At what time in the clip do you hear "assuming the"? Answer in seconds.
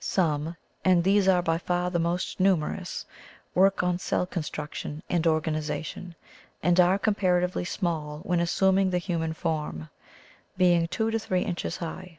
8.40-8.98